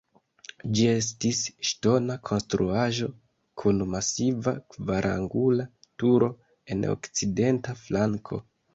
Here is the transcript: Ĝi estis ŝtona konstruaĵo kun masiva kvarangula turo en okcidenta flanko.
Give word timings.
Ĝi 0.77 0.85
estis 0.93 1.41
ŝtona 1.71 2.15
konstruaĵo 2.29 3.11
kun 3.63 3.85
masiva 3.93 4.57
kvarangula 4.75 5.71
turo 5.93 6.35
en 6.77 6.93
okcidenta 6.99 7.81
flanko. 7.89 8.47